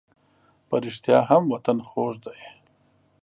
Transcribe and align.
په 0.67 0.75
رښتیا 0.85 1.19
هم 1.29 1.43
وطن 1.53 1.77
خوږ 1.87 2.13
دی. 2.25 2.39